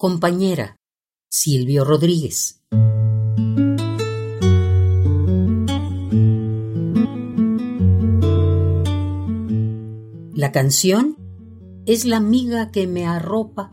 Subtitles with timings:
[0.00, 0.76] Compañera,
[1.28, 2.62] Silvio Rodríguez.
[10.36, 11.16] La canción
[11.84, 13.72] es la amiga que me arropa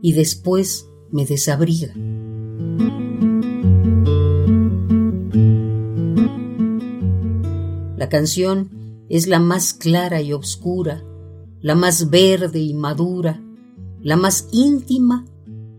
[0.00, 1.92] y después me desabriga.
[7.98, 11.04] La canción es la más clara y oscura,
[11.60, 13.42] la más verde y madura,
[14.00, 15.26] la más íntima,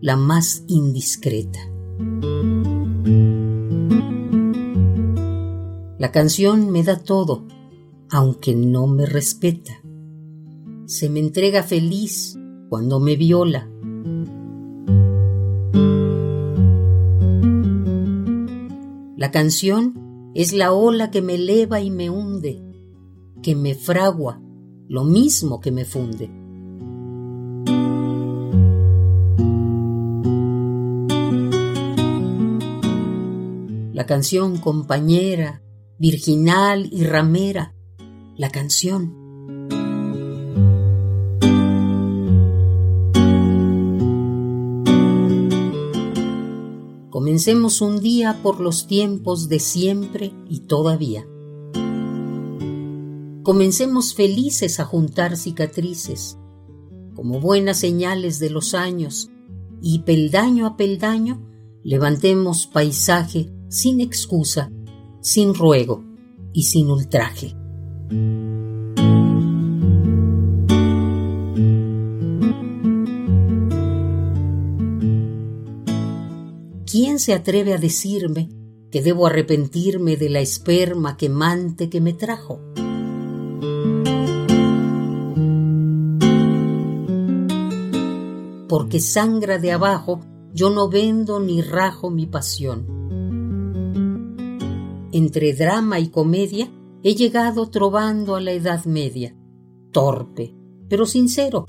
[0.00, 1.60] la más indiscreta.
[5.98, 7.46] La canción me da todo,
[8.10, 9.80] aunque no me respeta.
[10.86, 12.38] Se me entrega feliz
[12.68, 13.68] cuando me viola.
[19.16, 22.62] La canción es la ola que me eleva y me hunde
[23.42, 24.40] que me fragua,
[24.88, 26.30] lo mismo que me funde.
[34.00, 35.62] La canción compañera,
[35.98, 37.74] virginal y ramera,
[38.34, 39.14] la canción.
[47.10, 51.26] Comencemos un día por los tiempos de siempre y todavía.
[53.42, 56.38] Comencemos felices a juntar cicatrices,
[57.14, 59.28] como buenas señales de los años,
[59.82, 61.46] y peldaño a peldaño
[61.82, 64.70] levantemos paisaje sin excusa,
[65.22, 66.04] sin ruego
[66.52, 67.54] y sin ultraje.
[76.84, 78.50] ¿Quién se atreve a decirme
[78.90, 82.60] que debo arrepentirme de la esperma quemante que me trajo?
[88.70, 90.20] porque sangra de abajo,
[90.54, 92.99] yo no vendo ni rajo mi pasión.
[95.12, 96.70] Entre drama y comedia
[97.02, 99.36] he llegado trovando a la edad media,
[99.92, 100.54] torpe,
[100.88, 101.66] pero sincero,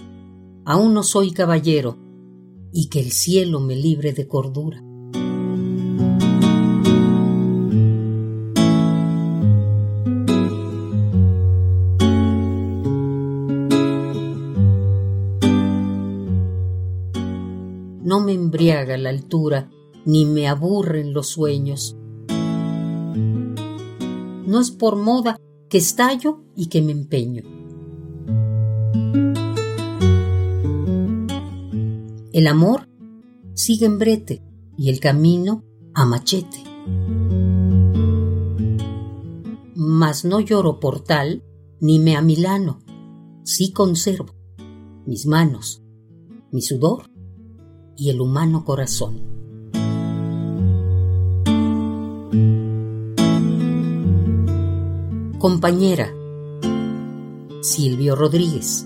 [0.66, 1.98] aún no soy caballero,
[2.74, 4.84] y que el cielo me libre de cordura.
[18.12, 19.72] no me embriaga la altura,
[20.04, 21.96] ni me aburren los sueños.
[24.52, 25.40] No es por moda
[25.70, 27.44] que estallo y que me empeño.
[32.34, 32.90] El amor
[33.54, 34.44] sigue en brete
[34.78, 35.64] y el camino
[35.94, 36.66] a machete.
[39.74, 41.46] Mas no lloro por tal,
[41.80, 42.80] ni me amilano,
[43.46, 44.36] sí conservo
[45.06, 45.82] mis manos,
[46.52, 47.10] mi sudor
[47.96, 49.31] y el humano corazón.
[55.42, 56.14] Compañera,
[57.64, 58.86] Silvio Rodríguez.